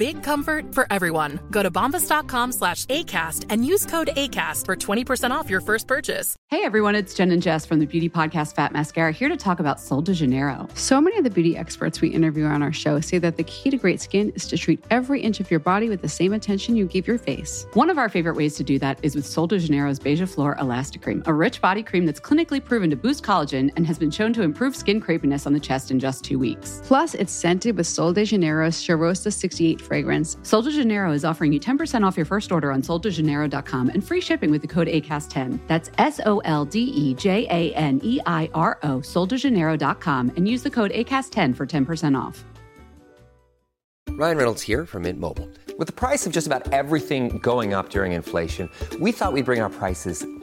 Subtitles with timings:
[0.00, 1.38] Big comfort for everyone.
[1.50, 6.36] Go to bombas.com slash ACAST and use code ACAST for 20% off your first purchase.
[6.48, 9.60] Hey everyone, it's Jen and Jess from the beauty podcast Fat Mascara here to talk
[9.60, 10.66] about Sol de Janeiro.
[10.72, 13.68] So many of the beauty experts we interview on our show say that the key
[13.68, 16.76] to great skin is to treat every inch of your body with the same attention
[16.76, 17.66] you give your face.
[17.74, 20.56] One of our favorite ways to do that is with Sol de Janeiro's Beija Flor
[20.58, 24.10] Elastic Cream, a rich body cream that's clinically proven to boost collagen and has been
[24.10, 26.80] shown to improve skin crepiness on the chest in just two weeks.
[26.84, 30.36] Plus, it's scented with Sol de Janeiro's Cheirosa 68 fragrance.
[30.42, 34.20] Sol de Janeiro is offering you 10% off your first order on soldejaneiro.com and free
[34.20, 35.58] shipping with the code ACAST10.
[35.66, 40.48] That's S O L D E J A N E I R O, soldejaneiro.com, and
[40.48, 42.44] use the code ACAST10 for 10% off.
[44.10, 45.48] Ryan Reynolds here from Mint Mobile.
[45.78, 48.68] With the price of just about everything going up during inflation,
[49.00, 50.24] we thought we'd bring our prices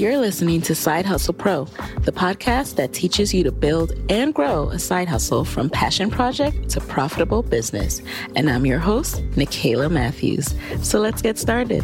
[0.00, 1.66] You're listening to Side Hustle Pro,
[2.04, 6.70] the podcast that teaches you to build and grow a side hustle from passion project
[6.70, 8.00] to profitable business.
[8.34, 10.54] And I'm your host, Nicaila Matthews.
[10.80, 11.82] So let's get started.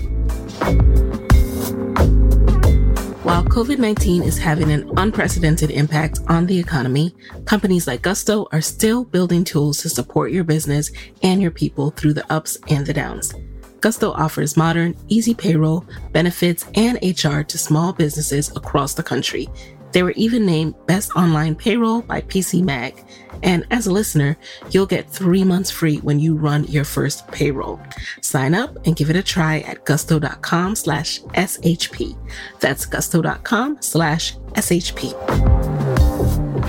[3.22, 8.62] While COVID 19 is having an unprecedented impact on the economy, companies like Gusto are
[8.62, 10.90] still building tools to support your business
[11.22, 13.34] and your people through the ups and the downs.
[13.80, 19.48] Gusto offers modern, easy payroll, benefits, and HR to small businesses across the country.
[19.92, 23.02] They were even named Best Online Payroll by PC Mag.
[23.42, 24.36] And as a listener,
[24.70, 27.80] you'll get three months free when you run your first payroll.
[28.20, 32.16] Sign up and give it a try at gusto.com slash SHP.
[32.60, 35.55] That's gusto.com slash SHP.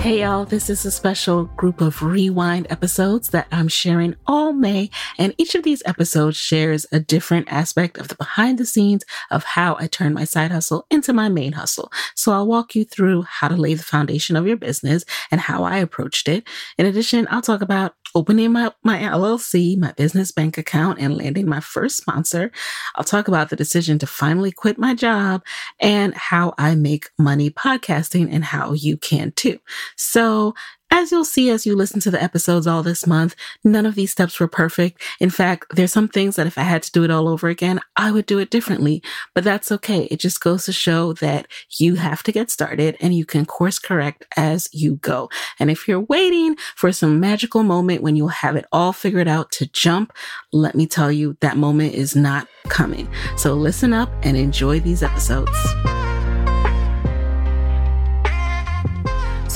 [0.00, 4.90] Hey y'all, this is a special group of rewind episodes that I'm sharing all May,
[5.18, 9.42] and each of these episodes shares a different aspect of the behind the scenes of
[9.42, 11.90] how I turned my side hustle into my main hustle.
[12.14, 15.64] So I'll walk you through how to lay the foundation of your business and how
[15.64, 16.46] I approached it.
[16.78, 21.48] In addition, I'll talk about opening my, my LLC, my business bank account, and landing
[21.48, 22.50] my first sponsor.
[22.94, 25.44] I'll talk about the decision to finally quit my job
[25.80, 29.58] and how I make money podcasting and how you can too.
[29.96, 30.54] So
[30.98, 34.10] as you'll see as you listen to the episodes all this month, none of these
[34.10, 35.00] steps were perfect.
[35.20, 37.78] In fact, there's some things that if I had to do it all over again,
[37.94, 39.00] I would do it differently,
[39.32, 40.08] but that's okay.
[40.10, 41.46] It just goes to show that
[41.78, 45.30] you have to get started and you can course correct as you go.
[45.60, 49.52] And if you're waiting for some magical moment when you'll have it all figured out
[49.52, 50.12] to jump,
[50.52, 53.08] let me tell you that moment is not coming.
[53.36, 55.56] So listen up and enjoy these episodes.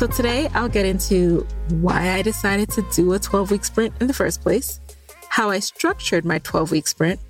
[0.03, 4.09] So today I'll get into why I decided to do a 12 week sprint in
[4.09, 4.81] the first place,
[5.29, 7.21] how I structured my 12 week sprint,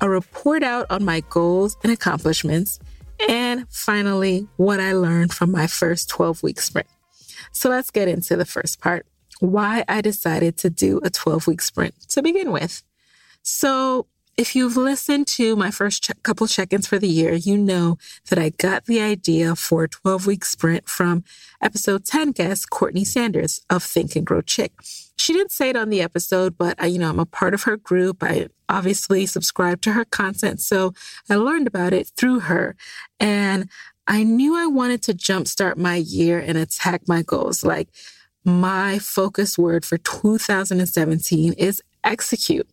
[0.00, 2.80] a report out on my goals and accomplishments,
[3.28, 6.88] and finally, what I learned from my first 12 week sprint.
[7.52, 9.06] So let's get into the first part
[9.38, 12.82] why I decided to do a 12 week sprint to begin with.
[13.44, 17.98] So if you've listened to my first che- couple check-ins for the year, you know
[18.28, 21.24] that I got the idea for a 12-week sprint from
[21.62, 24.72] episode 10 guest Courtney Sanders of Think and Grow Chick.
[25.16, 27.62] She didn't say it on the episode, but I, you know, I'm a part of
[27.62, 28.22] her group.
[28.22, 30.92] I obviously subscribe to her content, so
[31.30, 32.74] I learned about it through her.
[33.20, 33.68] And
[34.06, 37.64] I knew I wanted to jumpstart my year and attack my goals.
[37.64, 37.88] Like
[38.44, 42.68] my focus word for 2017 is execute.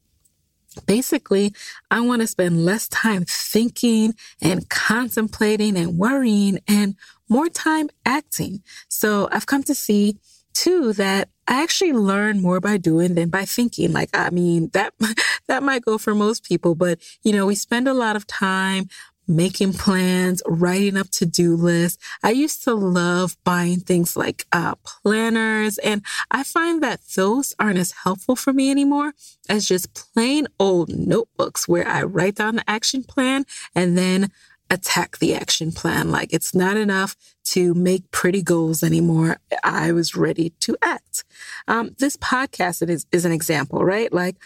[0.86, 1.54] Basically,
[1.90, 6.96] I want to spend less time thinking and contemplating and worrying and
[7.28, 8.62] more time acting.
[8.88, 10.18] So I've come to see
[10.54, 13.92] too that I actually learn more by doing than by thinking.
[13.92, 14.94] Like, I mean, that,
[15.48, 18.88] that might go for most people, but you know, we spend a lot of time
[19.28, 22.02] making plans, writing up to-do lists.
[22.24, 27.80] I used to love buying things like uh, planners, and I find that those aren't
[27.80, 29.14] as helpful for me anymore
[29.48, 33.46] as just plain old notebooks where I write down the action plan
[33.76, 34.32] and then
[34.70, 36.12] attack the action plan.
[36.12, 39.38] Like it's not enough to make pretty goals anymore.
[39.64, 41.26] I was ready to act.
[41.68, 44.12] Um, this podcast is, is an example, right?
[44.14, 44.38] Like,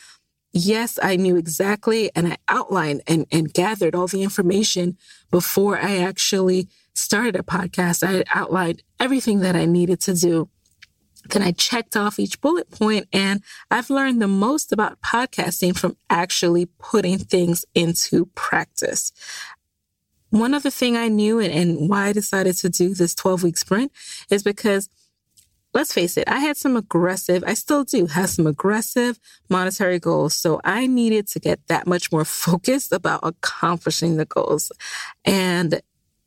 [0.55, 4.97] yes, I knew exactly and I outlined and, and gathered all the information
[5.29, 8.07] before I actually started a podcast.
[8.07, 10.49] I outlined everything that I needed to do.
[11.29, 15.97] Then I checked off each bullet point and I've learned the most about podcasting from
[16.09, 19.11] actually putting things into practice.
[20.29, 23.57] One other thing I knew and, and why I decided to do this 12 week
[23.57, 23.91] sprint
[24.29, 24.89] is because
[25.75, 29.19] let's face it, I had some aggressive, I still do have some aggressive
[29.49, 30.33] monetary goals.
[30.33, 34.71] So I needed to get that much more focused about accomplishing the goals.
[35.25, 35.81] And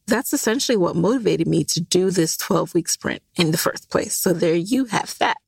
[0.07, 4.15] that's essentially what motivated me to do this 12 week sprint in the first place.
[4.15, 5.39] So there you have that.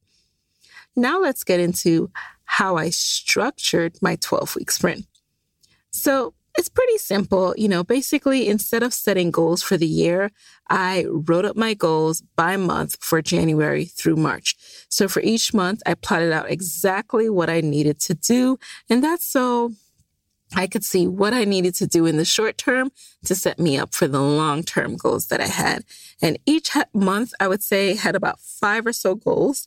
[0.96, 2.11] Now let's get into
[2.44, 5.06] how I structured my 12 week sprint.
[5.93, 7.55] So it's pretty simple.
[7.57, 10.31] You know, basically, instead of setting goals for the year,
[10.69, 14.57] I wrote up my goals by month for January through March.
[14.91, 18.59] So for each month, I plotted out exactly what I needed to do.
[18.91, 19.73] And that's so
[20.55, 22.93] I could see what I needed to do in the short term
[23.25, 25.85] to set me up for the long term goals that I had.
[26.21, 29.67] And each month, I would say, had about five or so goals.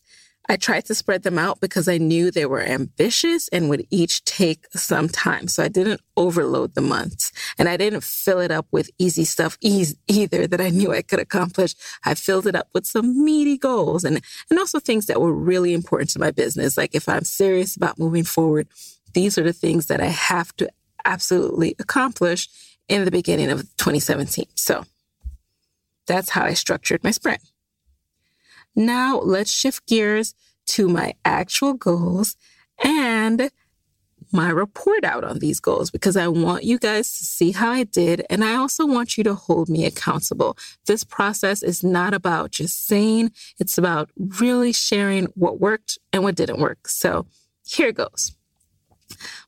[0.50, 4.26] I tried to spread them out because I knew they were ambitious and would each
[4.26, 5.48] take some time.
[5.48, 9.58] So I didn't overload the months and I didn't fill it up with easy stuff
[9.62, 11.76] either that I knew I could accomplish.
[12.04, 15.74] I filled it up with some meaty goals and, and also things that were really
[15.74, 16.78] important to my business.
[16.78, 18.68] Like if I'm serious about moving forward,
[19.14, 20.70] these are the things that I have to
[21.06, 22.50] absolutely accomplish
[22.90, 24.46] in the beginning of 2017.
[24.56, 24.84] So
[26.06, 27.42] that's how I structured my sprint.
[28.76, 30.34] Now let's shift gears
[30.68, 32.36] to my actual goals
[32.84, 33.52] and
[34.32, 37.84] my report out on these goals because I want you guys to see how I
[37.84, 38.26] did.
[38.30, 40.58] And I also want you to hold me accountable.
[40.88, 46.36] This process is not about just saying, it's about really sharing what worked and what
[46.36, 46.88] didn't work.
[46.88, 47.28] So
[47.66, 48.36] here goes.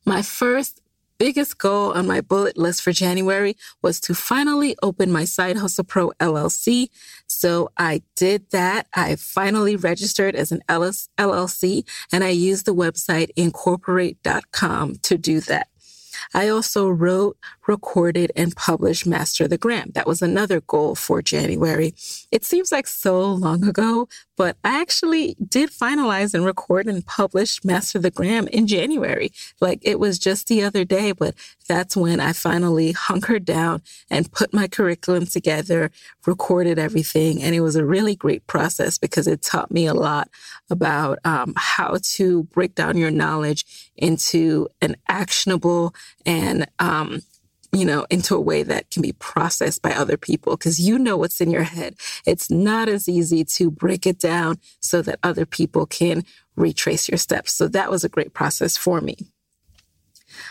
[0.04, 0.80] My first
[1.18, 5.84] biggest goal on my bullet list for January was to finally open my Side Hustle
[5.84, 6.88] Pro LLC.
[7.26, 8.86] So I did that.
[8.94, 15.68] I finally registered as an LLC and I used the website incorporate.com to do that.
[16.34, 17.36] I also wrote,
[17.66, 19.90] recorded, and published Master the Gram.
[19.94, 21.94] That was another goal for January.
[22.30, 27.64] It seems like so long ago, but I actually did finalize and record and publish
[27.64, 29.32] Master the Gram in January.
[29.60, 31.34] Like it was just the other day, but
[31.68, 35.90] that's when I finally hunkered down and put my curriculum together,
[36.26, 37.42] recorded everything.
[37.42, 40.28] And it was a really great process because it taught me a lot
[40.70, 47.20] about um, how to break down your knowledge into an actionable and um,
[47.72, 51.16] you know, into a way that can be processed by other people because you know
[51.16, 51.96] what's in your head.
[52.26, 56.24] It's not as easy to break it down so that other people can
[56.56, 57.52] retrace your steps.
[57.52, 59.16] So that was a great process for me.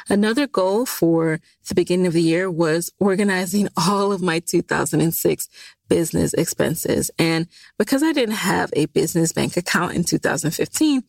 [0.09, 5.49] Another goal for the beginning of the year was organizing all of my 2006
[5.87, 7.11] business expenses.
[7.19, 7.47] And
[7.77, 11.03] because I didn't have a business bank account in 2015,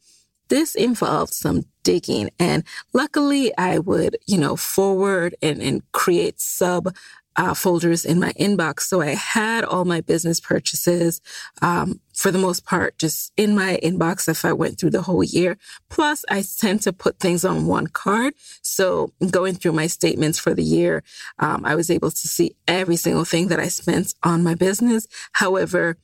[0.48, 2.30] this involved some digging.
[2.38, 6.94] And luckily, I would, you know, forward and, and create sub
[7.36, 8.80] uh, folders in my inbox.
[8.80, 11.20] So I had all my business purchases,
[11.62, 15.22] um, for the most part, just in my inbox if I went through the whole
[15.22, 15.58] year.
[15.90, 18.34] Plus, I tend to put things on one card.
[18.62, 21.02] So going through my statements for the year,
[21.38, 25.06] um, I was able to see every single thing that I spent on my business.
[25.32, 25.98] However,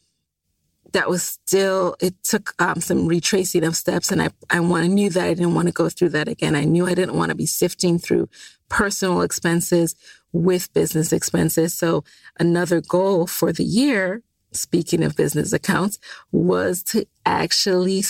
[0.92, 5.10] that was still it took um, some retracing of steps and i i want, knew
[5.10, 6.54] that i didn't want to go through that again.
[6.54, 8.28] I knew i didn't want to be sifting through
[8.68, 9.94] personal expenses
[10.32, 11.74] with business expenses.
[11.74, 12.04] So
[12.38, 14.22] another goal for the year
[14.52, 15.98] speaking of business accounts
[16.30, 18.04] was to actually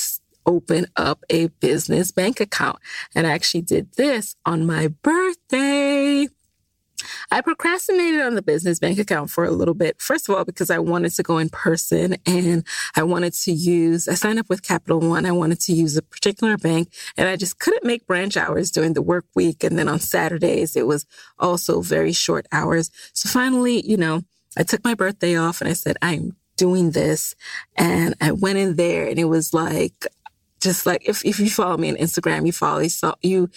[0.44, 2.78] open up a business bank account.
[3.14, 6.28] And i actually did this on my birthday
[7.30, 10.00] I procrastinated on the business bank account for a little bit.
[10.00, 12.66] First of all, because I wanted to go in person and
[12.96, 15.26] I wanted to use, I signed up with Capital One.
[15.26, 18.94] I wanted to use a particular bank and I just couldn't make branch hours during
[18.94, 19.64] the work week.
[19.64, 21.06] And then on Saturdays, it was
[21.38, 22.90] also very short hours.
[23.12, 24.22] So finally, you know,
[24.56, 27.34] I took my birthday off and I said, I'm doing this.
[27.76, 30.06] And I went in there and it was like,
[30.62, 33.50] just like if, if you follow me on Instagram, you follow saw you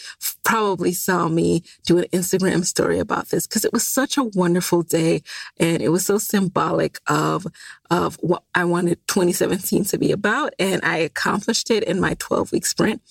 [0.43, 4.81] probably saw me do an Instagram story about this because it was such a wonderful
[4.81, 5.21] day
[5.57, 7.45] and it was so symbolic of
[7.91, 12.51] of what I wanted 2017 to be about and I accomplished it in my 12
[12.51, 13.01] week sprint.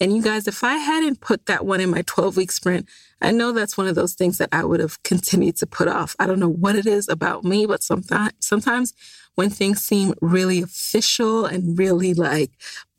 [0.00, 2.88] And you guys, if I hadn't put that one in my 12 week sprint,
[3.20, 6.16] I know that's one of those things that I would have continued to put off.
[6.18, 8.92] I don't know what it is about me, but sometimes, sometimes
[9.36, 12.50] when things seem really official and really like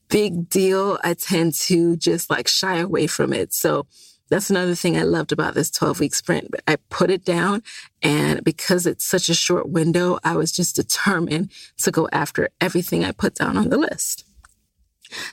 [0.09, 3.53] big deal, I tend to just like shy away from it.
[3.53, 3.87] So
[4.29, 6.53] that's another thing I loved about this 12 week sprint.
[6.67, 7.61] I put it down
[8.01, 13.03] and because it's such a short window, I was just determined to go after everything
[13.03, 14.25] I put down on the list.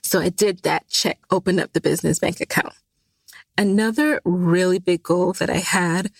[0.03, 2.75] So I did that check, opened up the business bank account.
[3.57, 6.11] Another really big goal that I had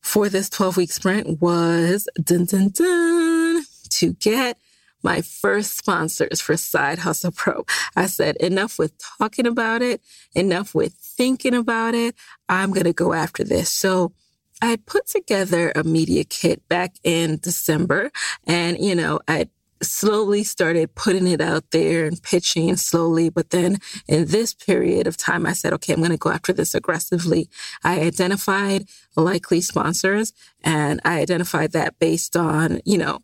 [0.00, 4.58] for this 12 week sprint was dun, dun, dun, to get
[5.02, 7.64] my first sponsors for Side Hustle Pro.
[7.96, 10.00] I said, enough with talking about it,
[10.34, 12.14] enough with thinking about it.
[12.48, 13.70] I'm going to go after this.
[13.70, 14.12] So
[14.60, 18.10] I put together a media kit back in December
[18.46, 19.48] and, you know, I
[19.82, 23.28] slowly started putting it out there and pitching slowly.
[23.28, 26.52] But then in this period of time, I said, okay, I'm going to go after
[26.52, 27.48] this aggressively.
[27.82, 30.32] I identified likely sponsors
[30.62, 33.18] and I identified that based on, you know,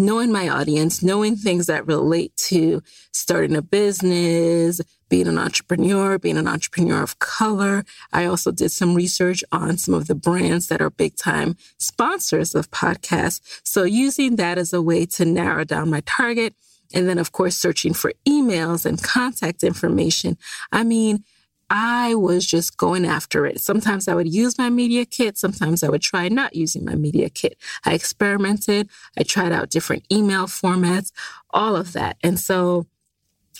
[0.00, 6.38] knowing my audience, knowing things that relate to starting a business, being an entrepreneur, being
[6.38, 7.84] an entrepreneur of color.
[8.12, 12.54] I also did some research on some of the brands that are big time sponsors
[12.54, 13.60] of podcasts.
[13.64, 16.54] So using that as a way to narrow down my target.
[16.92, 20.36] And then, of course, searching for emails and contact information.
[20.72, 21.24] I mean,
[21.70, 23.60] I was just going after it.
[23.60, 25.38] Sometimes I would use my media kit.
[25.38, 27.56] Sometimes I would try not using my media kit.
[27.84, 28.90] I experimented.
[29.16, 31.12] I tried out different email formats,
[31.50, 32.16] all of that.
[32.24, 32.86] And so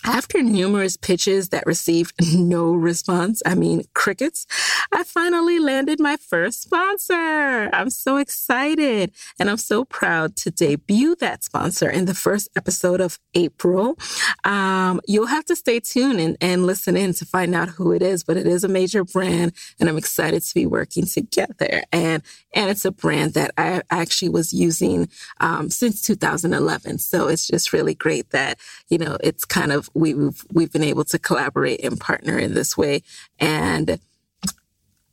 [0.03, 4.47] after numerous pitches that received no response, I mean, crickets,
[4.91, 7.69] I finally landed my first sponsor.
[7.73, 13.01] I'm so excited and I'm so proud to debut that sponsor in the first episode
[13.01, 13.97] of April.
[14.43, 18.01] Um, you'll have to stay tuned and, and listen in to find out who it
[18.01, 21.83] is, but it is a major brand and I'm excited to be working together.
[21.91, 26.97] And, and it's a brand that I actually was using um, since 2011.
[26.99, 28.57] So it's just really great that,
[28.89, 32.77] you know, it's kind of we've we've been able to collaborate and partner in this
[32.77, 33.03] way
[33.39, 33.99] and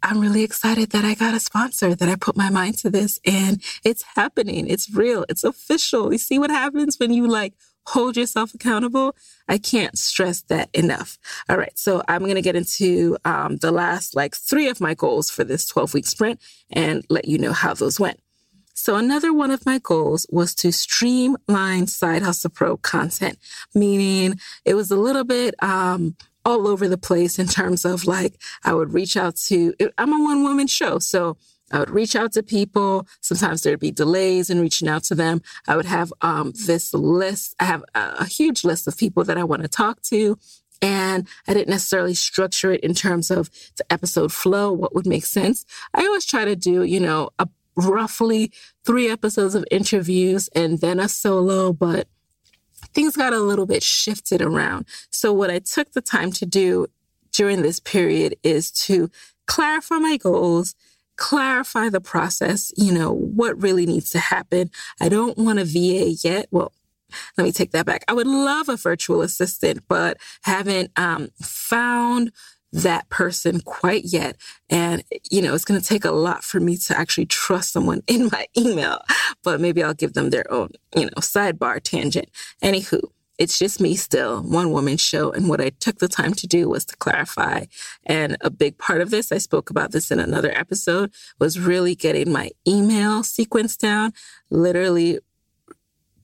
[0.02, 3.18] I'm really excited that I got a sponsor, that I put my mind to this
[3.26, 4.68] and it's happening.
[4.68, 5.24] It's real.
[5.28, 6.12] It's official.
[6.12, 7.54] You see what happens when you like
[7.86, 9.16] hold yourself accountable?
[9.48, 11.18] I can't stress that enough.
[11.48, 11.76] All right.
[11.76, 15.42] So I'm going to get into um, the last like three of my goals for
[15.42, 18.20] this 12 week sprint and let you know how those went.
[18.78, 23.36] So another one of my goals was to streamline Side Hustle Pro content,
[23.74, 28.40] meaning it was a little bit, um, all over the place in terms of like,
[28.64, 31.00] I would reach out to, I'm a one woman show.
[31.00, 31.36] So
[31.72, 33.06] I would reach out to people.
[33.20, 35.42] Sometimes there'd be delays in reaching out to them.
[35.66, 37.56] I would have um, this list.
[37.58, 40.38] I have a, a huge list of people that I want to talk to.
[40.80, 45.26] And I didn't necessarily structure it in terms of the episode flow, what would make
[45.26, 45.66] sense.
[45.92, 48.52] I always try to do, you know, a roughly
[48.84, 52.08] three episodes of interviews and then a solo, but
[52.94, 54.86] things got a little bit shifted around.
[55.10, 56.86] So what I took the time to do
[57.32, 59.10] during this period is to
[59.46, 60.74] clarify my goals,
[61.16, 64.70] clarify the process, you know, what really needs to happen.
[65.00, 66.46] I don't want a VA yet.
[66.50, 66.72] Well,
[67.36, 68.04] let me take that back.
[68.08, 72.32] I would love a virtual assistant, but haven't um, found
[72.72, 74.36] that person quite yet.
[74.68, 78.02] And, you know, it's going to take a lot for me to actually trust someone
[78.06, 79.00] in my email,
[79.42, 82.28] but maybe I'll give them their own, you know, sidebar tangent.
[82.62, 83.00] Anywho,
[83.38, 85.30] it's just me still, one woman show.
[85.30, 87.64] And what I took the time to do was to clarify.
[88.04, 91.94] And a big part of this, I spoke about this in another episode, was really
[91.94, 94.12] getting my email sequence down,
[94.50, 95.20] literally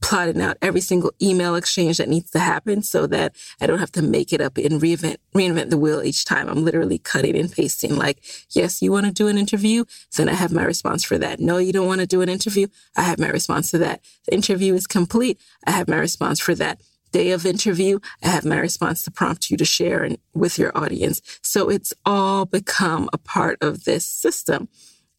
[0.04, 3.92] plotting out every single email exchange that needs to happen so that I don't have
[3.92, 6.46] to make it up and reinvent, reinvent the wheel each time.
[6.46, 9.86] I'm literally cutting and pasting like, yes, you want to do an interview?
[10.14, 11.40] Then I have my response for that.
[11.40, 12.66] No, you don't want to do an interview?
[12.94, 14.04] I have my response to that.
[14.26, 15.40] The interview is complete.
[15.66, 19.48] I have my response for that day of interview, I have my response to prompt
[19.48, 21.22] you to share and, with your audience.
[21.42, 24.68] So it's all become a part of this system.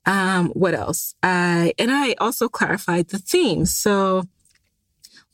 [0.05, 1.15] Um, what else?
[1.23, 3.65] I, and I also clarified the theme.
[3.65, 4.25] So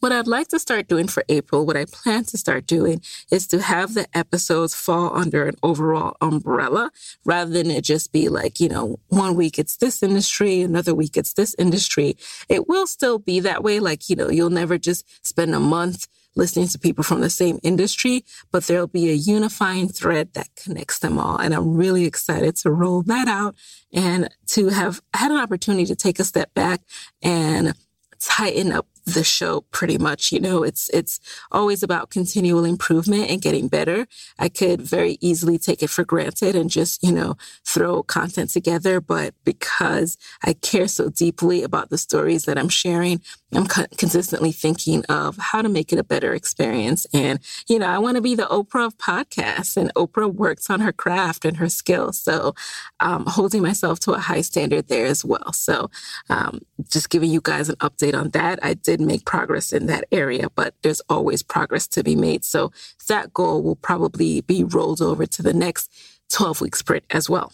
[0.01, 3.46] what I'd like to start doing for April, what I plan to start doing is
[3.48, 6.91] to have the episodes fall under an overall umbrella
[7.24, 11.17] rather than it just be like, you know, one week it's this industry, another week
[11.17, 12.17] it's this industry.
[12.50, 13.79] It will still be that way.
[13.79, 17.60] Like, you know, you'll never just spend a month listening to people from the same
[17.62, 21.38] industry, but there'll be a unifying thread that connects them all.
[21.38, 23.55] And I'm really excited to roll that out
[23.93, 26.81] and to have had an opportunity to take a step back
[27.22, 27.75] and
[28.20, 30.31] tighten up the show pretty much.
[30.31, 31.20] You know, it's, it's
[31.51, 34.08] always about continual improvement and getting better.
[34.38, 39.00] I could very easily take it for granted and just, you know, throw content together.
[39.00, 43.22] But because I care so deeply about the stories that I'm sharing,
[43.53, 47.05] I'm co- consistently thinking of how to make it a better experience.
[47.13, 50.79] And, you know, I want to be the Oprah of podcasts and Oprah works on
[50.79, 52.17] her craft and her skills.
[52.17, 52.55] So,
[53.00, 55.53] um, holding myself to a high standard there as well.
[55.53, 55.89] So,
[56.29, 58.60] um, just giving you guys an update on that.
[58.63, 62.43] I did make progress in that area, but there's always progress to be made.
[62.43, 62.71] So
[63.07, 65.91] that goal will probably be rolled over to the next
[66.31, 67.53] 12 week sprint as well.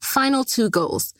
[0.00, 1.14] Final two goals.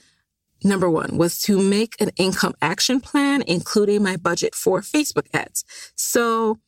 [0.65, 5.65] Number one was to make an income action plan, including my budget for Facebook ads.
[5.95, 6.59] So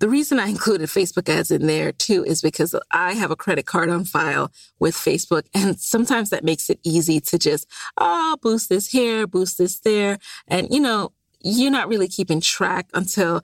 [0.00, 3.66] the reason I included Facebook ads in there too is because I have a credit
[3.66, 5.44] card on file with Facebook.
[5.54, 7.68] And sometimes that makes it easy to just,
[7.98, 10.18] oh, boost this here, boost this there.
[10.48, 13.42] And, you know, you're not really keeping track until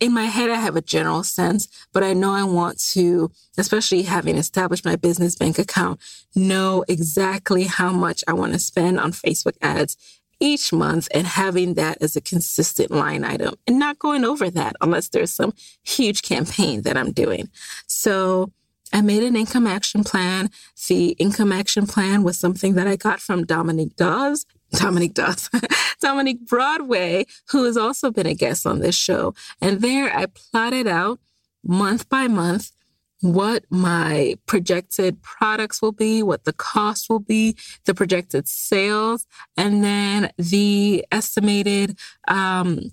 [0.00, 4.02] in my head, I have a general sense, but I know I want to, especially
[4.02, 6.00] having established my business bank account,
[6.34, 9.96] know exactly how much I want to spend on Facebook ads
[10.40, 14.74] each month and having that as a consistent line item and not going over that
[14.80, 15.52] unless there's some
[15.84, 17.48] huge campaign that I'm doing.
[17.86, 18.50] So
[18.92, 20.50] I made an income action plan.
[20.88, 24.46] The income action plan was something that I got from Dominique Dawes.
[24.72, 25.50] Dominique Dawes,
[26.00, 29.34] Dominique Broadway, who has also been a guest on this show.
[29.60, 31.20] And there I plotted out
[31.64, 32.72] month by month
[33.20, 39.84] what my projected products will be, what the cost will be, the projected sales, and
[39.84, 41.98] then the estimated
[42.28, 42.90] um,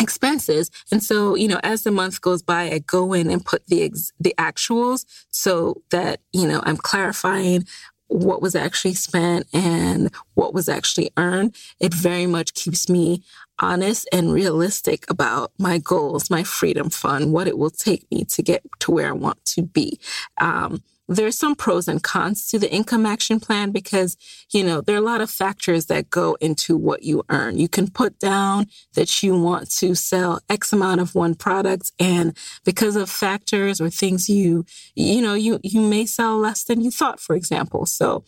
[0.00, 0.70] expenses.
[0.92, 3.82] And so, you know, as the month goes by, I go in and put the
[3.82, 7.66] ex- the actuals so that you know I'm clarifying
[8.08, 11.56] what was actually spent and what was actually earned.
[11.80, 13.22] It very much keeps me
[13.58, 18.42] honest and realistic about my goals, my freedom fund, what it will take me to
[18.42, 19.98] get to where I want to be.
[20.40, 24.16] Um, there's some pros and cons to the income action plan because,
[24.52, 27.58] you know, there are a lot of factors that go into what you earn.
[27.58, 32.36] You can put down that you want to sell X amount of one product and
[32.64, 34.64] because of factors or things you,
[34.94, 37.84] you know, you, you may sell less than you thought, for example.
[37.84, 38.24] So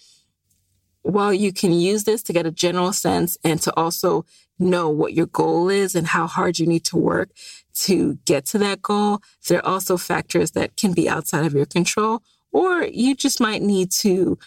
[1.02, 4.26] while you can use this to get a general sense and to also
[4.58, 7.30] know what your goal is and how hard you need to work
[7.74, 11.66] to get to that goal, there are also factors that can be outside of your
[11.66, 12.22] control,
[12.56, 14.38] or you just might need to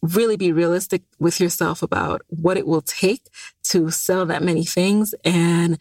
[0.00, 3.28] really be realistic with yourself about what it will take
[3.62, 5.14] to sell that many things.
[5.26, 5.78] And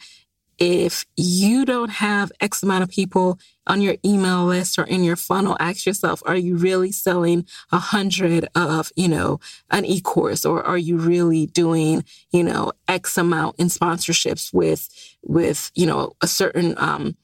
[0.58, 5.16] if you don't have X amount of people on your email list or in your
[5.16, 9.40] funnel, ask yourself, are you really selling a hundred of, you know,
[9.72, 10.44] an e-course?
[10.44, 14.90] Or are you really doing, you know, X amount in sponsorships with,
[15.24, 17.16] with, you know, a certain, um,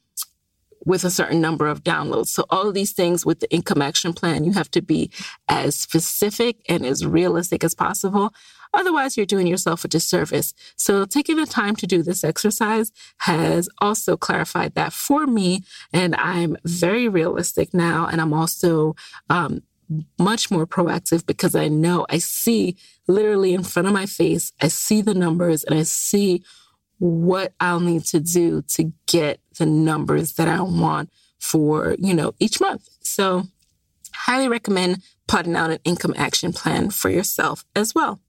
[0.85, 2.27] with a certain number of downloads.
[2.27, 5.11] So all of these things with the income action plan, you have to be
[5.49, 8.33] as specific and as realistic as possible.
[8.73, 10.53] Otherwise, you're doing yourself a disservice.
[10.75, 15.63] So taking the time to do this exercise has also clarified that for me.
[15.93, 18.05] And I'm very realistic now.
[18.05, 18.95] And I'm also,
[19.29, 19.63] um,
[20.17, 22.75] much more proactive because I know I see
[23.07, 26.43] literally in front of my face, I see the numbers and I see
[26.99, 32.34] what I'll need to do to get the numbers that I want for, you know,
[32.39, 32.88] each month.
[33.01, 33.43] So
[34.13, 38.19] highly recommend putting out an income action plan for yourself as well.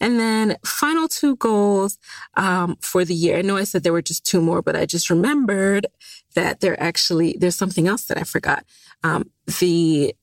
[0.00, 1.98] And then final two goals
[2.34, 3.38] um, for the year.
[3.38, 5.86] I know I said there were just two more, but I just remembered
[6.34, 8.64] that there actually there's something else that I forgot.
[9.02, 10.14] Um, the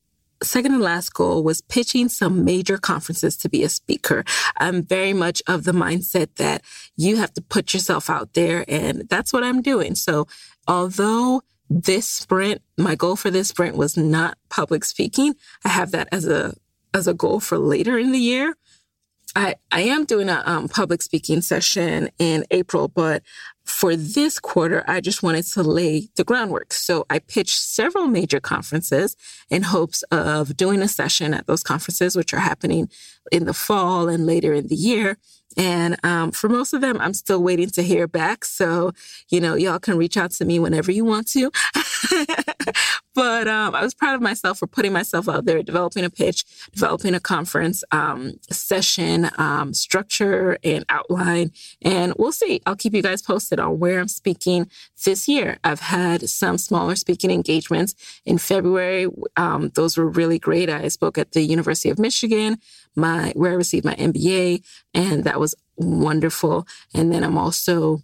[0.42, 4.24] second and last goal was pitching some major conferences to be a speaker.
[4.58, 6.62] I'm very much of the mindset that
[6.96, 9.94] you have to put yourself out there, and that's what I'm doing.
[9.94, 10.26] So
[10.68, 15.34] although this sprint, my goal for this sprint was not public speaking.
[15.64, 16.54] I have that as a
[16.94, 18.56] as a goal for later in the year.
[19.34, 23.22] I, I am doing a um, public speaking session in April, but
[23.66, 26.72] for this quarter, I just wanted to lay the groundwork.
[26.72, 29.16] So I pitched several major conferences
[29.50, 32.88] in hopes of doing a session at those conferences, which are happening
[33.32, 35.18] in the fall and later in the year.
[35.56, 38.44] And um, for most of them, I'm still waiting to hear back.
[38.44, 38.92] So,
[39.30, 41.50] you know, y'all can reach out to me whenever you want to.
[43.16, 46.44] but um, I was proud of myself for putting myself out there, developing a pitch,
[46.72, 51.50] developing a conference um, session um, structure and outline.
[51.80, 52.60] And we'll see.
[52.66, 54.70] I'll keep you guys posted on where I'm speaking
[55.06, 55.56] this year.
[55.64, 57.94] I've had some smaller speaking engagements
[58.26, 59.08] in February.
[59.36, 60.68] Um, those were really great.
[60.68, 62.58] I spoke at the University of Michigan
[62.96, 66.66] my where I received my MBA, and that was wonderful.
[66.94, 68.02] And then I'm also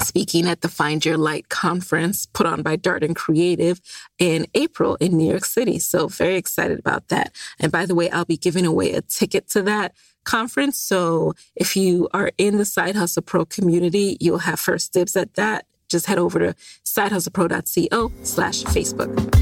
[0.00, 3.80] speaking at the Find Your Light conference put on by Darden Creative
[4.18, 5.78] in April in New York City.
[5.78, 7.32] So very excited about that.
[7.58, 10.78] And by the way, I'll be giving away a ticket to that conference.
[10.78, 15.34] So if you are in the Side Hustle Pro community, you'll have first dibs at
[15.34, 15.66] that.
[15.88, 16.54] Just head over to
[16.84, 19.34] sidehustlepro.co slash Facebook.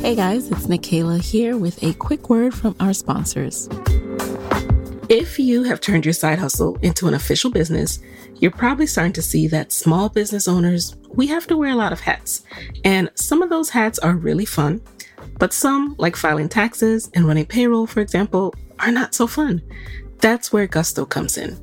[0.00, 3.68] Hey guys, it's Nicaila here with a quick word from our sponsors.
[5.08, 8.00] If you have turned your side hustle into an official business,
[8.40, 11.92] you're probably starting to see that small business owners, we have to wear a lot
[11.92, 12.42] of hats.
[12.84, 14.80] And some of those hats are really fun,
[15.38, 19.62] but some, like filing taxes and running payroll, for example, are not so fun.
[20.18, 21.56] That's where Gusto comes in.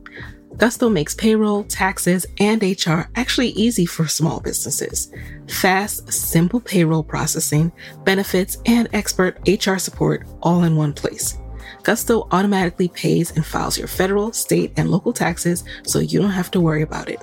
[0.55, 5.11] Gusto makes payroll, taxes, and HR actually easy for small businesses.
[5.49, 7.73] Fast, simple payroll processing,
[8.05, 11.37] benefits, and expert HR support all in one place.
[11.83, 16.49] Gusto automatically pays and files your federal, state, and local taxes so you don't have
[16.51, 17.21] to worry about it.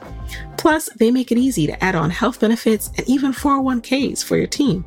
[0.59, 4.47] Plus, they make it easy to add on health benefits and even 401ks for your
[4.47, 4.85] team.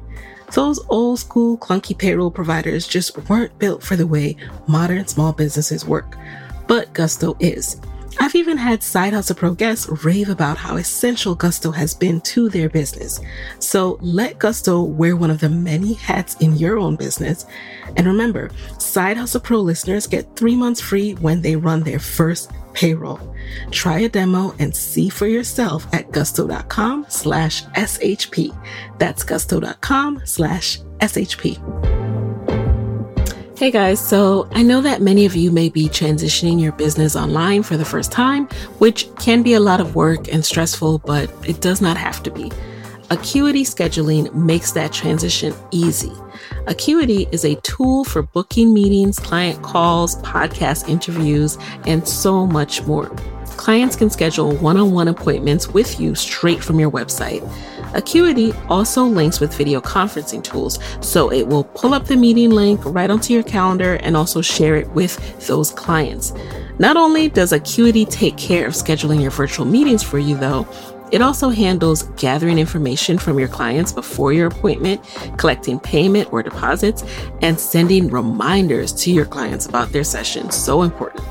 [0.54, 4.36] Those old school clunky payroll providers just weren't built for the way
[4.68, 6.16] modern small businesses work.
[6.68, 7.82] But Gusto is.
[8.19, 12.49] I've even had Side Hustle Pro guests rave about how essential Gusto has been to
[12.49, 13.19] their business.
[13.60, 17.45] So let Gusto wear one of the many hats in your own business.
[17.97, 18.49] And remember,
[18.80, 23.19] Side Hustle Pro listeners get three months free when they run their first payroll.
[23.71, 28.56] Try a demo and see for yourself at gusto.com slash SHP.
[28.99, 31.93] That's gusto.com slash SHP.
[33.56, 37.62] Hey guys, so I know that many of you may be transitioning your business online
[37.62, 38.48] for the first time,
[38.80, 42.32] which can be a lot of work and stressful, but it does not have to
[42.32, 42.52] be.
[43.12, 46.12] Acuity scheduling makes that transition easy.
[46.66, 53.06] Acuity is a tool for booking meetings, client calls, podcast interviews, and so much more.
[53.56, 57.48] Clients can schedule one on one appointments with you straight from your website.
[57.94, 62.80] Acuity also links with video conferencing tools, so it will pull up the meeting link
[62.86, 66.34] right onto your calendar and also share it with those clients.
[66.80, 70.68] Not only does Acuity take care of scheduling your virtual meetings for you, though,
[71.12, 75.00] it also handles gathering information from your clients before your appointment,
[75.38, 77.04] collecting payment or deposits,
[77.44, 80.50] and sending reminders to your clients about their session.
[80.50, 81.24] So important.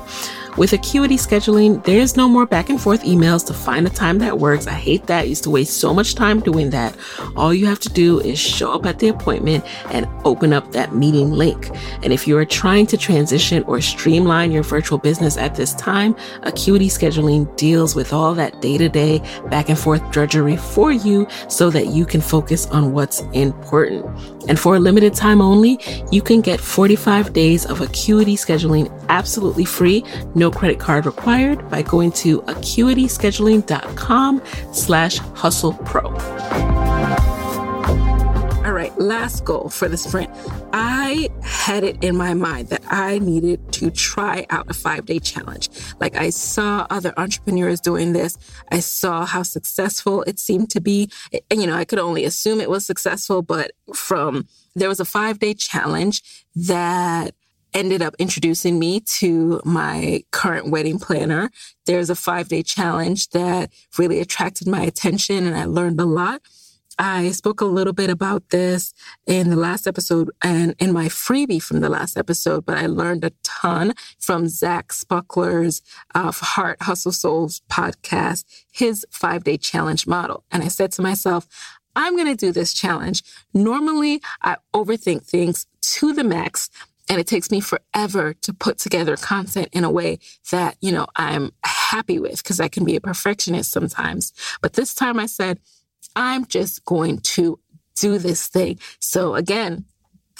[0.58, 4.38] With Acuity scheduling, there's no more back and forth emails to find a time that
[4.38, 4.66] works.
[4.66, 5.20] I hate that.
[5.20, 6.94] I used to waste so much time doing that.
[7.36, 10.94] All you have to do is show up at the appointment and open up that
[10.94, 11.70] meeting link.
[12.02, 16.14] And if you are trying to transition or streamline your virtual business at this time,
[16.42, 21.26] Acuity scheduling deals with all that day to day back and forth drudgery for you
[21.48, 24.04] so that you can focus on what's important.
[24.48, 29.64] And for a limited time only, you can get 45 days of Acuity scheduling absolutely
[29.64, 36.16] free, no credit card required by going to acuityscheduling.com slash hustle pro.
[38.64, 40.30] All right, last goal for the sprint.
[40.72, 45.18] I had it in my mind that I needed to try out a five day
[45.18, 45.68] challenge.
[45.98, 48.38] Like I saw other entrepreneurs doing this.
[48.70, 51.10] I saw how successful it seemed to be.
[51.50, 55.04] And, you know, I could only assume it was successful, but from there was a
[55.04, 56.22] five day challenge
[56.54, 57.34] that
[57.74, 61.50] ended up introducing me to my current wedding planner.
[61.86, 66.42] There's a five day challenge that really attracted my attention and I learned a lot.
[66.98, 68.92] I spoke a little bit about this
[69.26, 73.24] in the last episode and in my freebie from the last episode, but I learned
[73.24, 75.82] a ton from Zach Spuckler's
[76.14, 80.44] uh, Heart Hustle Souls podcast, his five day challenge model.
[80.52, 81.48] And I said to myself,
[81.94, 83.22] I'm going to do this challenge.
[83.52, 86.70] Normally, I overthink things to the max.
[87.12, 90.18] And it takes me forever to put together content in a way
[90.50, 94.32] that, you know, I'm happy with because I can be a perfectionist sometimes.
[94.62, 95.60] But this time I said,
[96.16, 97.58] I'm just going to
[97.96, 98.78] do this thing.
[98.98, 99.84] So again,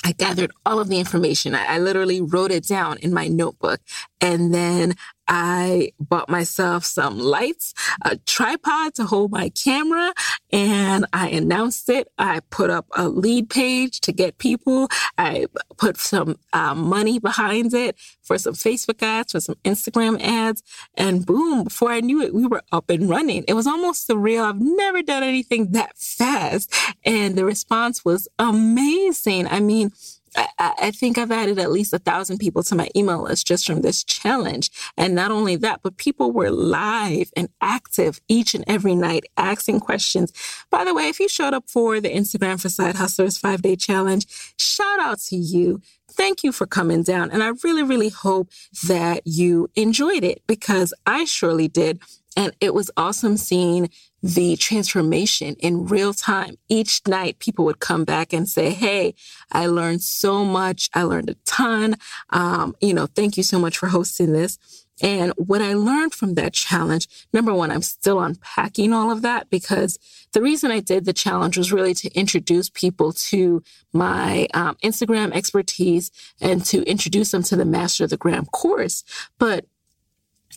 [0.03, 1.55] I gathered all of the information.
[1.55, 3.83] I, I, literally wrote it down in my notebook.
[4.23, 4.95] And then
[5.29, 10.13] I bought myself some lights, a tripod to hold my camera,
[10.53, 12.09] and I announced it.
[12.19, 14.89] I put up a lead page to get people.
[15.19, 15.47] I
[15.79, 20.63] put some uh, money behind it for some Facebook ads, for some Instagram ads,
[20.95, 23.45] and boom, before I knew it, we were up and running.
[23.49, 24.45] It was almost surreal.
[24.45, 26.75] I've never done anything that fast.
[27.05, 29.47] And the response was amazing.
[29.49, 29.91] I mean,
[30.37, 33.67] I, I, think I've added at least a thousand people to my email list just
[33.67, 34.71] from this challenge.
[34.97, 39.81] And not only that, but people were live and active each and every night asking
[39.81, 40.33] questions.
[40.71, 43.77] By the way, if you showed up for the Instagram for Side Hustlers five day
[43.77, 45.81] challenge, shout out to you.
[46.11, 47.31] Thank you for coming down.
[47.31, 48.51] And I really, really hope
[48.87, 52.01] that you enjoyed it because I surely did.
[52.37, 53.91] And it was awesome seeing
[54.23, 56.57] the transformation in real time.
[56.69, 59.15] Each night, people would come back and say, Hey,
[59.51, 60.89] I learned so much.
[60.95, 61.97] I learned a ton.
[62.31, 64.59] Um, you know, thank you so much for hosting this.
[65.03, 69.51] And what I learned from that challenge, number one, I'm still unpacking all of that
[69.51, 69.99] because
[70.33, 75.33] the reason I did the challenge was really to introduce people to my um, Instagram
[75.33, 79.03] expertise and to introduce them to the Master of the Gram course.
[79.39, 79.67] But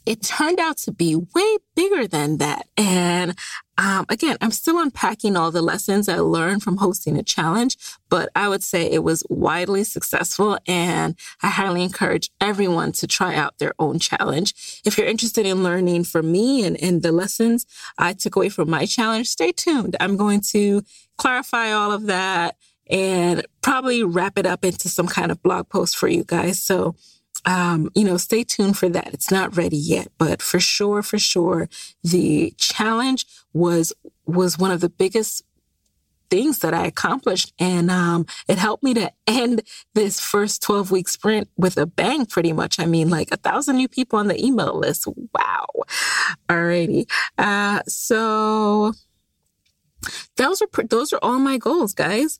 [0.06, 2.68] it turned out to be way bigger than that.
[2.78, 3.38] And
[3.78, 7.78] um, again, I'm still unpacking all the lessons I learned from hosting a challenge,
[8.10, 13.36] but I would say it was widely successful and I highly encourage everyone to try
[13.36, 14.82] out their own challenge.
[14.86, 17.66] If you're interested in learning from me and, and the lessons
[17.98, 19.96] I took away from my challenge, stay tuned.
[20.00, 20.84] I'm going to
[21.18, 22.56] clarify all of that
[22.88, 26.62] and probably wrap it up into some kind of blog post for you guys.
[26.62, 26.96] So
[27.46, 29.14] um, you know, stay tuned for that.
[29.14, 31.70] It's not ready yet, but for sure, for sure,
[32.04, 33.94] the challenge was
[34.26, 35.44] was one of the biggest
[36.30, 37.54] things that I accomplished.
[37.60, 39.62] And um, it helped me to end
[39.94, 42.80] this first 12 week sprint with a bang, pretty much.
[42.80, 45.08] I mean, like a thousand new people on the email list.
[45.34, 45.68] Wow.
[46.50, 47.10] Alrighty.
[47.38, 48.94] Uh, so
[50.38, 52.40] those are, those are all my goals, guys.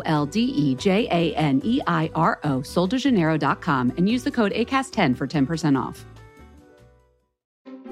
[0.05, 4.51] L D E J A N E I R O, soldejaneiro.com, and use the code
[4.53, 6.05] ACAST10 for 10% off.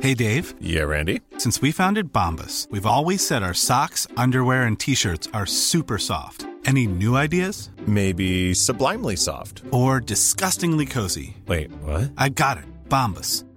[0.01, 0.53] Hey, Dave.
[0.61, 1.19] Yeah, Randy.
[1.37, 5.97] Since we founded Bombas, we've always said our socks, underwear, and t shirts are super
[5.97, 6.45] soft.
[6.65, 7.69] Any new ideas?
[7.85, 9.63] Maybe sublimely soft.
[9.71, 11.35] Or disgustingly cozy?
[11.47, 12.11] Wait, what?
[12.17, 12.65] I got it.
[12.87, 13.43] Bombas.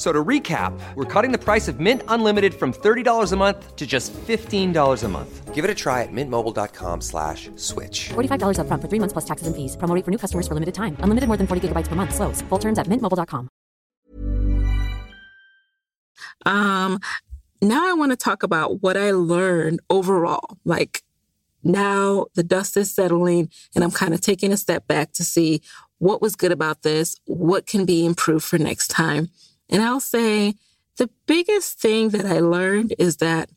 [0.00, 3.86] So to recap, we're cutting the price of Mint Unlimited from $30 a month to
[3.86, 5.54] just $15 a month.
[5.54, 8.08] Give it a try at mintmobile.com slash switch.
[8.08, 9.76] $45 up front for three months plus taxes and fees.
[9.76, 10.96] Promo for new customers for limited time.
[11.00, 12.14] Unlimited more than 40 gigabytes per month.
[12.14, 12.40] Slows.
[12.48, 13.50] Full terms at mintmobile.com.
[16.46, 16.98] Um,
[17.60, 20.56] now I want to talk about what I learned overall.
[20.64, 21.02] Like
[21.62, 25.60] now the dust is settling and I'm kind of taking a step back to see
[25.98, 29.28] what was good about this, what can be improved for next time.
[29.70, 30.54] And I'll say
[30.98, 33.48] the biggest thing that I learned is that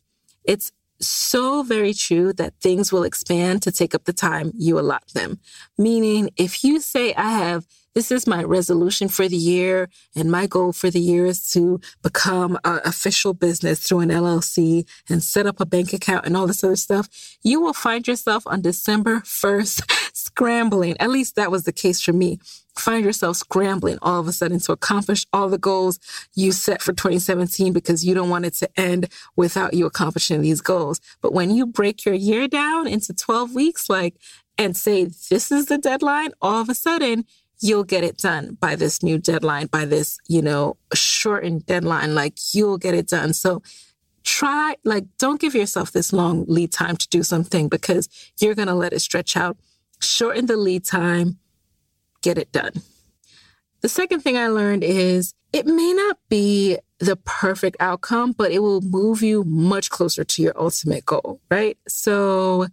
[0.46, 5.04] it's so very true that things will expand to take up the time you allot
[5.14, 5.40] them.
[5.78, 9.90] Meaning, if you say, I have this is my resolution for the year.
[10.16, 14.88] And my goal for the year is to become an official business through an LLC
[15.10, 17.08] and set up a bank account and all this other stuff.
[17.44, 20.98] You will find yourself on December 1st scrambling.
[21.00, 22.40] At least that was the case for me.
[22.76, 26.00] Find yourself scrambling all of a sudden to accomplish all the goals
[26.34, 30.62] you set for 2017 because you don't want it to end without you accomplishing these
[30.62, 31.00] goals.
[31.22, 34.16] But when you break your year down into 12 weeks, like,
[34.58, 37.26] and say, this is the deadline, all of a sudden
[37.64, 42.14] you'll get it done by this new deadline, by this, you know, shortened deadline.
[42.14, 43.34] Like you'll get it done.
[43.34, 43.64] So
[44.24, 48.68] try, like, don't give yourself this long lead time to do something because you're going
[48.68, 49.58] to let it stretch out.
[50.02, 51.40] Shorten the lead time,
[52.22, 52.74] get it done.
[53.80, 58.60] The second thing I learned is it may not be the perfect outcome, but it
[58.60, 61.78] will move you much closer to your ultimate goal, right?
[61.88, 62.68] So,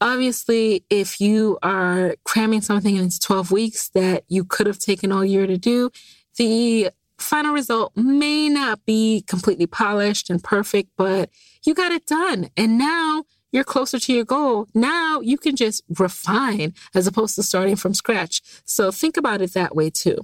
[0.00, 5.24] Obviously, if you are cramming something into 12 weeks that you could have taken all
[5.24, 5.90] year to do,
[6.36, 11.30] the final result may not be completely polished and perfect, but
[11.64, 12.48] you got it done.
[12.56, 14.68] And now you're closer to your goal.
[14.74, 18.42] Now you can just refine as opposed to starting from scratch.
[18.64, 20.18] So think about it that way too.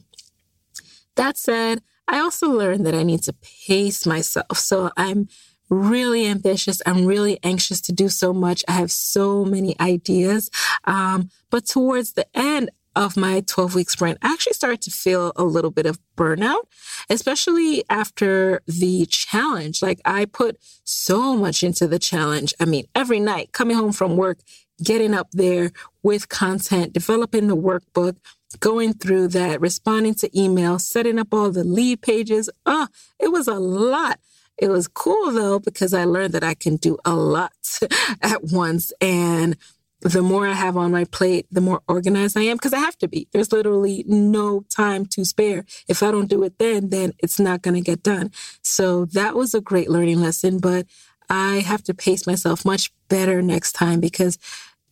[1.17, 4.59] That said, I also learned that I need to pace myself.
[4.59, 5.29] So I'm
[5.71, 6.81] really ambitious.
[6.87, 8.65] I'm really anxious to do so much.
[8.69, 10.51] I have so many ideas.
[10.85, 15.33] Um, but towards the end, of my 12 week sprint, I actually started to feel
[15.37, 16.63] a little bit of burnout,
[17.11, 19.83] especially after the challenge.
[19.83, 22.55] Like I put so much into the challenge.
[22.61, 24.39] I mean, every night coming home from work,
[24.83, 25.73] getting up there
[26.03, 28.17] with content, developing the workbook,
[28.61, 32.49] going through that, responding to emails, setting up all the lead pages.
[32.67, 34.21] Ah, it was a lot.
[34.59, 37.53] It was cool though, because I learned that I can do a lot
[38.23, 38.93] at once.
[39.01, 39.57] And
[40.01, 42.99] the more I have on my plate, the more organized I am because I have
[42.99, 43.27] to be.
[43.33, 45.65] There's literally no time to spare.
[45.89, 48.31] If I don't do it then, then it's not going to get done.
[48.63, 50.87] So that was a great learning lesson, but
[51.31, 54.39] I have to pace myself much better next time because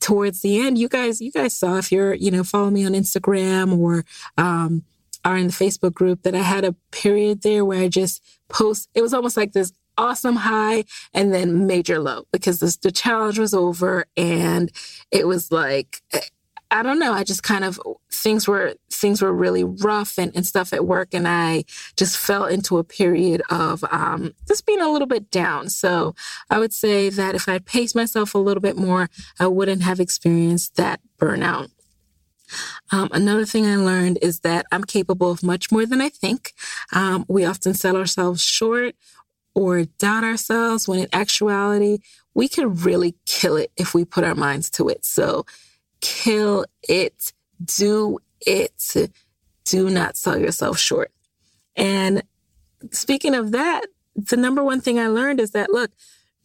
[0.00, 2.92] towards the end, you guys, you guys saw if you're, you know, follow me on
[2.92, 4.04] Instagram or,
[4.38, 4.82] um,
[5.24, 8.88] are in the Facebook group that I had a period there where I just post.
[8.94, 13.38] It was almost like this awesome high and then major low because this, the challenge
[13.38, 14.70] was over and
[15.10, 16.02] it was like
[16.72, 17.12] I don't know.
[17.12, 17.78] I just kind of
[18.10, 21.64] things were things were really rough and, and stuff at work, and I
[21.98, 25.68] just fell into a period of um, just being a little bit down.
[25.68, 26.14] So
[26.48, 30.00] I would say that if I paced myself a little bit more, I wouldn't have
[30.00, 31.68] experienced that burnout.
[32.90, 36.52] Um, another thing I learned is that I'm capable of much more than I think.
[36.92, 38.94] Um, we often sell ourselves short
[39.54, 41.98] or doubt ourselves when in actuality,
[42.34, 45.04] we can really kill it if we put our minds to it.
[45.04, 45.44] So
[46.00, 47.32] kill it,
[47.64, 49.10] do it.
[49.64, 51.12] Do not sell yourself short.
[51.76, 52.22] And
[52.90, 53.86] speaking of that,
[54.16, 55.90] the number one thing I learned is that look,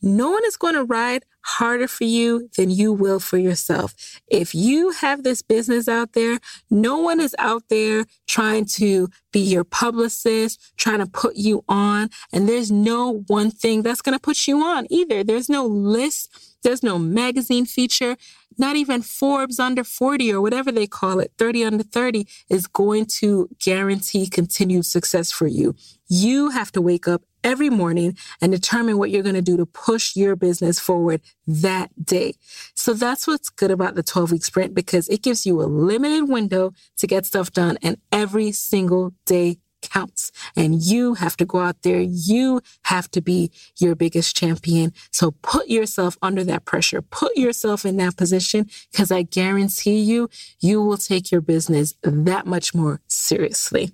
[0.01, 3.95] no one is going to ride harder for you than you will for yourself.
[4.27, 9.39] If you have this business out there, no one is out there trying to be
[9.39, 12.09] your publicist, trying to put you on.
[12.33, 15.23] And there's no one thing that's going to put you on either.
[15.23, 16.57] There's no list.
[16.63, 18.17] There's no magazine feature.
[18.57, 23.05] Not even Forbes under 40 or whatever they call it, 30 under 30 is going
[23.19, 25.75] to guarantee continued success for you.
[26.07, 29.65] You have to wake up every morning and determine what you're going to do to
[29.65, 32.33] push your business forward that day.
[32.75, 36.27] So that's what's good about the 12 week sprint because it gives you a limited
[36.27, 41.59] window to get stuff done and every single day counts and you have to go
[41.59, 42.01] out there.
[42.01, 44.91] You have to be your biggest champion.
[45.11, 47.01] So put yourself under that pressure.
[47.01, 50.29] Put yourself in that position because I guarantee you,
[50.59, 53.91] you will take your business that much more seriously.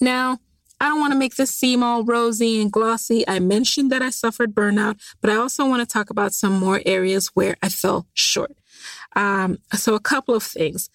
[0.00, 0.38] Now,
[0.80, 3.26] I don't want to make this seem all rosy and glossy.
[3.26, 6.80] I mentioned that I suffered burnout, but I also want to talk about some more
[6.86, 8.56] areas where I fell short.
[9.16, 10.88] Um, so, a couple of things.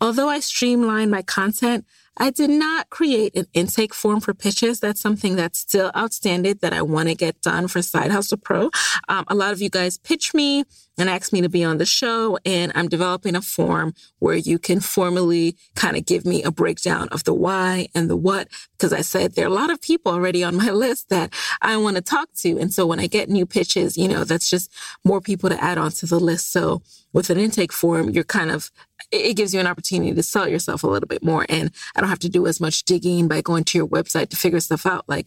[0.00, 1.84] Although I streamlined my content,
[2.16, 4.80] I did not create an intake form for pitches.
[4.80, 8.70] That's something that's still outstanding that I want to get done for Side Hustle Pro.
[9.08, 10.64] Um, a lot of you guys pitch me
[10.98, 14.58] and ask me to be on the show, and I'm developing a form where you
[14.58, 18.48] can formally kind of give me a breakdown of the why and the what.
[18.72, 21.76] Because I said there are a lot of people already on my list that I
[21.78, 22.58] want to talk to.
[22.58, 24.70] And so when I get new pitches, you know, that's just
[25.04, 26.50] more people to add on to the list.
[26.50, 28.70] So with an intake form, you're kind of
[29.10, 31.46] it gives you an opportunity to sell yourself a little bit more.
[31.48, 34.36] And I don't have to do as much digging by going to your website to
[34.36, 35.08] figure stuff out.
[35.08, 35.26] Like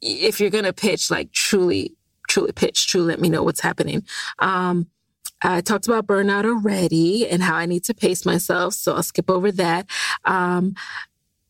[0.00, 1.94] if you're going to pitch, like truly,
[2.28, 4.04] truly pitch, truly let me know what's happening.
[4.38, 4.88] Um,
[5.42, 8.74] I talked about burnout already and how I need to pace myself.
[8.74, 9.88] So I'll skip over that.
[10.24, 10.74] Um,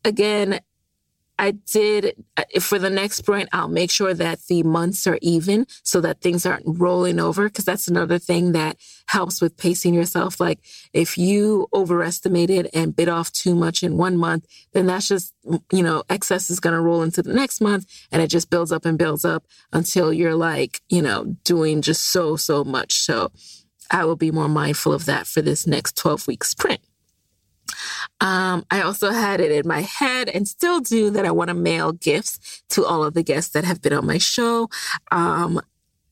[0.05, 0.59] again,
[1.39, 5.65] I did uh, for the next sprint, I'll make sure that the months are even
[5.83, 7.49] so that things aren't rolling over.
[7.49, 8.75] Cause that's another thing that
[9.07, 10.41] helps with pacing yourself.
[10.41, 10.59] Like
[10.91, 15.33] if you overestimated and bit off too much in one month, then that's just,
[15.71, 18.73] you know, excess is going to roll into the next month and it just builds
[18.73, 22.99] up and builds up until you're like, you know, doing just so, so much.
[22.99, 23.31] So
[23.89, 26.81] I will be more mindful of that for this next 12 week sprint.
[28.21, 31.53] Um, I also had it in my head and still do that I want to
[31.53, 34.69] mail gifts to all of the guests that have been on my show.
[35.11, 35.61] Um,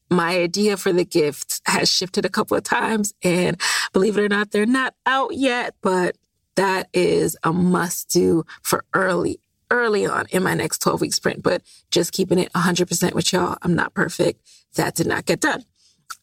[0.09, 3.59] my idea for the gift has shifted a couple of times, and
[3.91, 6.17] believe it or not, they're not out yet, but
[6.55, 9.39] that is a must do for early,
[9.69, 11.43] early on in my next 12 week sprint.
[11.43, 14.41] But just keeping it 100% with y'all, I'm not perfect.
[14.75, 15.65] That did not get done.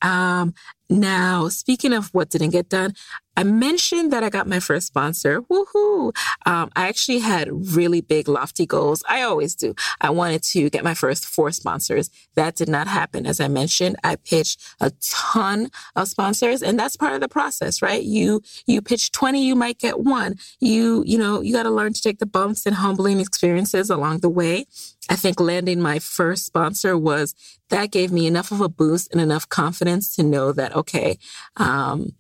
[0.03, 0.55] Um,
[0.89, 2.95] now, speaking of what didn't get done,
[3.37, 5.43] I mentioned that I got my first sponsor.
[5.43, 6.15] Woohoo!
[6.47, 9.03] Um, I actually had really big, lofty goals.
[9.09, 9.75] I always do.
[10.01, 12.11] I wanted to get my first four sponsors.
[12.35, 13.27] That did not happen.
[13.27, 17.83] As I mentioned, I pitched a ton of sponsors and that's part of the process,
[17.83, 18.03] right?
[18.03, 20.37] You, you pitch 20, you might get one.
[20.61, 24.21] You, you know, you got to learn to take the bumps and humbling experiences along
[24.21, 24.67] the way.
[25.09, 27.35] I think landing my first sponsor was
[27.69, 31.19] that gave me enough of a boost and enough confidence to know that, okay,
[31.57, 32.13] um,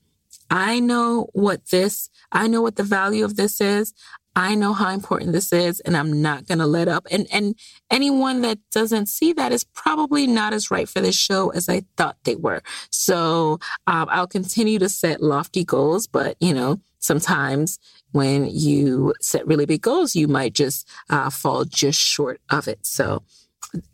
[0.51, 3.92] I know what this, I know what the value of this is.
[4.36, 7.07] I know how important this is and I'm not going to let up.
[7.11, 7.55] And, and
[7.90, 11.82] anyone that doesn't see that is probably not as right for this show as I
[11.97, 12.62] thought they were.
[12.90, 17.78] So um, I'll continue to set lofty goals, but you know, sometimes
[18.11, 22.84] when you set really big goals, you might just uh, fall just short of it.
[22.84, 23.22] So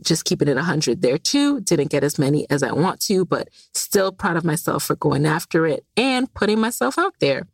[0.02, 1.60] just keeping it 100 there too.
[1.60, 5.26] Didn't get as many as I want to, but still proud of myself for going
[5.26, 7.46] after it and putting myself out there.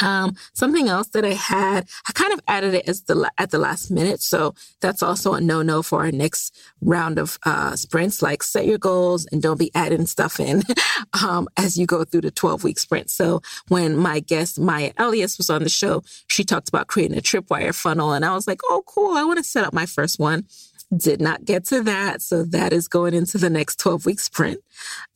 [0.00, 3.58] Um, something else that I had, I kind of added it as the at the
[3.58, 8.22] last minute, so that's also a no no for our next round of uh, sprints.
[8.22, 10.62] Like set your goals and don't be adding stuff in
[11.24, 13.10] um, as you go through the twelve week sprint.
[13.10, 17.22] So when my guest Maya Elious was on the show, she talked about creating a
[17.22, 20.18] tripwire funnel, and I was like, oh cool, I want to set up my first
[20.18, 20.46] one.
[20.96, 22.20] Did not get to that.
[22.20, 24.60] So that is going into the next 12 week sprint.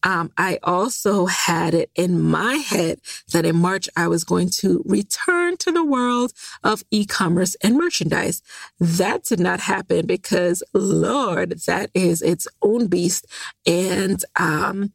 [0.05, 3.01] Um, I also had it in my head
[3.33, 8.41] that in March I was going to return to the world of e-commerce and merchandise.
[8.79, 13.27] That did not happen because Lord, that is its own beast.
[13.67, 14.93] And, um,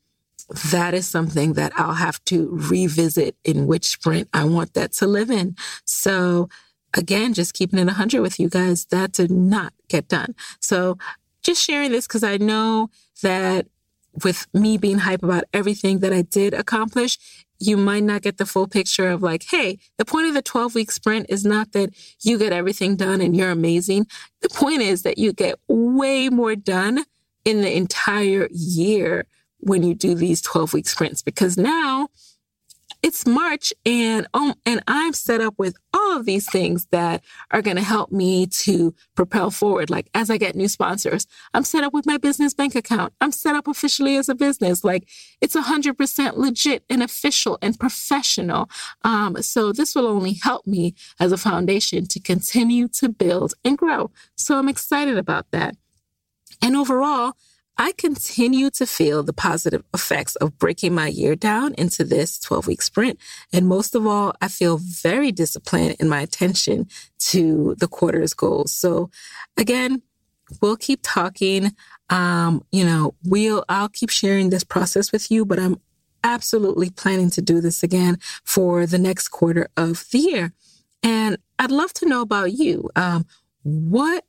[0.72, 5.08] that is something that I'll have to revisit in which sprint I want that to
[5.08, 5.56] live in.
[5.86, 6.50] So
[6.94, 10.36] again, just keeping it 100 with you guys, that did not get done.
[10.60, 10.98] So
[11.42, 12.90] just sharing this because I know
[13.22, 13.68] that
[14.24, 17.18] with me being hype about everything that I did accomplish,
[17.60, 20.76] you might not get the full picture of like, hey, the point of the 12
[20.76, 24.08] week sprint is not that you get everything done and you're amazing.
[24.42, 27.04] The point is that you get way more done
[27.46, 29.26] in the entire year
[29.60, 32.08] when you do these 12 week sprints because now
[33.02, 37.62] it's March and um, and I'm set up with all of these things that are
[37.62, 39.90] going to help me to propel forward.
[39.90, 43.14] Like as I get new sponsors, I'm set up with my business bank account.
[43.22, 44.84] I'm set up officially as a business.
[44.84, 45.08] Like
[45.42, 48.70] it's a hundred percent legit and official and professional.
[49.04, 53.78] Um, so this will only help me as a foundation to continue to build and
[53.78, 54.12] grow.
[54.36, 55.76] So I'm excited about that.
[56.62, 57.34] And overall,
[57.80, 62.68] I continue to feel the positive effects of breaking my year down into this 12
[62.68, 63.18] week sprint.
[63.54, 68.74] And most of all, I feel very disciplined in my attention to the quarter's goals.
[68.74, 69.10] So
[69.56, 70.02] again,
[70.62, 71.72] we'll keep talking.
[72.10, 75.80] Um, you know, we'll, I'll keep sharing this process with you, but I'm
[76.22, 80.54] absolutely planning to do this again for the next quarter of the year.
[81.02, 82.90] And I'd love to know about you.
[82.98, 83.26] Um,
[83.64, 84.26] what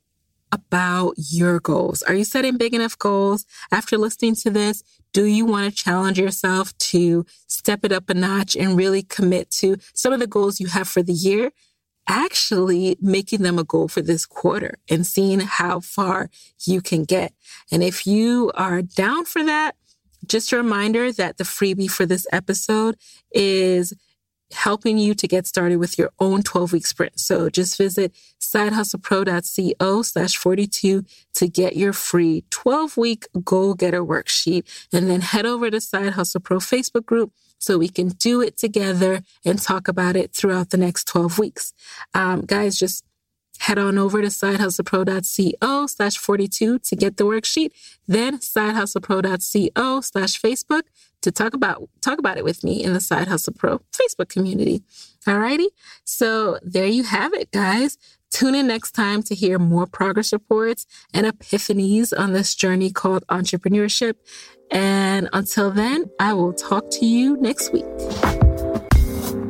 [0.51, 2.01] about your goals.
[2.03, 3.45] Are you setting big enough goals?
[3.71, 4.83] After listening to this,
[5.13, 9.49] do you want to challenge yourself to step it up a notch and really commit
[9.51, 11.51] to some of the goals you have for the year?
[12.07, 16.29] Actually making them a goal for this quarter and seeing how far
[16.65, 17.33] you can get.
[17.71, 19.75] And if you are down for that,
[20.25, 22.95] just a reminder that the freebie for this episode
[23.31, 23.93] is
[24.53, 27.19] helping you to get started with your own 12 week sprint.
[27.19, 34.63] So just visit sidehustlepro.co slash 42 to get your free 12 week goal getter worksheet
[34.93, 38.57] and then head over to Side Hustle Pro Facebook group so we can do it
[38.57, 41.73] together and talk about it throughout the next 12 weeks.
[42.13, 43.05] Um, guys, just
[43.59, 47.69] head on over to sidehustlepro.co slash 42 to get the worksheet.
[48.07, 50.83] Then sidehustlepro.co slash Facebook
[51.21, 54.83] to talk about talk about it with me in the Side Hustle Pro Facebook community.
[55.25, 55.67] Alrighty.
[56.03, 57.97] So there you have it, guys.
[58.31, 63.25] Tune in next time to hear more progress reports and epiphanies on this journey called
[63.27, 64.15] entrepreneurship.
[64.71, 67.85] And until then, I will talk to you next week.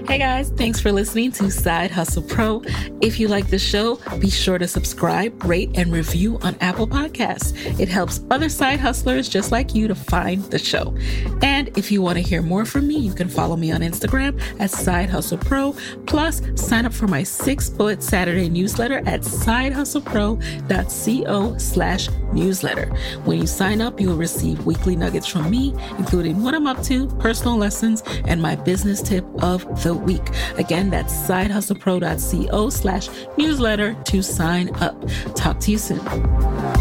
[0.07, 2.63] Hey guys, thanks for listening to Side Hustle Pro.
[3.01, 7.53] If you like the show, be sure to subscribe, rate, and review on Apple Podcasts.
[7.79, 10.95] It helps other side hustlers just like you to find the show.
[11.43, 14.41] And if you want to hear more from me, you can follow me on Instagram
[14.59, 15.75] at Side Hustle Pro.
[16.07, 22.87] Plus, sign up for my six bullet Saturday newsletter at sidehustlepro.co slash newsletter.
[23.25, 27.07] When you sign up, you'll receive weekly nuggets from me, including what I'm up to,
[27.17, 30.27] personal lessons, and my business tip of the week.
[30.57, 34.95] Again, that's sidehustlepro.co slash newsletter to sign up.
[35.35, 36.80] Talk to you soon.